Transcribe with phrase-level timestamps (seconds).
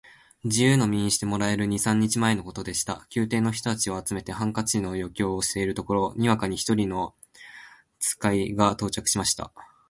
[0.45, 3.07] 自由の身にしてもらえる二三日前のことでした。
[3.15, 7.13] 宮廷の人たちを集めて、ハンカチの余興をしているところへ、にわかに一人の
[7.99, 8.17] 使
[8.55, 9.53] が到着しました。